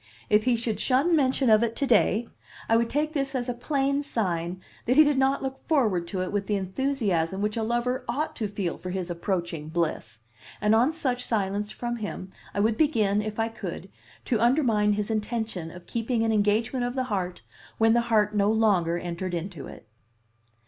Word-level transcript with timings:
If 0.31 0.45
he 0.45 0.55
should 0.55 0.79
shun 0.79 1.15
mention 1.15 1.47
of 1.51 1.61
it 1.61 1.75
to 1.75 1.85
day, 1.85 2.27
I 2.67 2.75
would 2.75 2.89
take 2.89 3.13
this 3.13 3.35
as 3.35 3.47
a 3.47 3.53
plain 3.53 4.01
sign 4.01 4.59
that 4.85 4.95
he 4.95 5.03
did 5.03 5.19
not 5.19 5.43
look 5.43 5.59
forward 5.67 6.07
to 6.07 6.23
it 6.23 6.31
with 6.31 6.47
the 6.47 6.55
enthusiasm 6.55 7.39
which 7.39 7.55
a 7.55 7.61
lover 7.61 8.03
ought 8.09 8.35
to 8.37 8.47
feel 8.47 8.79
for 8.79 8.89
his 8.89 9.11
approaching 9.11 9.69
bliss; 9.69 10.21
and 10.59 10.73
on 10.73 10.91
such 10.91 11.23
silence 11.23 11.69
from 11.69 11.97
him 11.97 12.31
I 12.51 12.59
would 12.59 12.77
begin, 12.79 13.21
if 13.21 13.37
I 13.37 13.49
could, 13.49 13.91
to 14.25 14.41
undermine 14.41 14.93
his 14.93 15.11
intention 15.11 15.69
of 15.69 15.85
keeping 15.85 16.23
an 16.23 16.31
engagement 16.31 16.83
of 16.83 16.95
the 16.95 17.03
heart 17.13 17.43
when 17.77 17.93
the 17.93 18.01
heart 18.09 18.33
no 18.33 18.49
longer 18.51 18.97
entered 18.97 19.35
into 19.35 19.67
it. 19.67 19.87